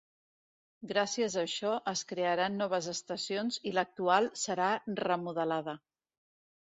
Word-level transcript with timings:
Gràcies 0.91 1.35
a 1.35 1.43
això 1.47 1.73
es 1.91 2.01
crearan 2.13 2.57
noves 2.61 2.87
estacions 2.95 3.61
i 3.73 3.75
l'actual 3.79 4.31
serà 4.45 4.71
remodelada. 5.05 5.77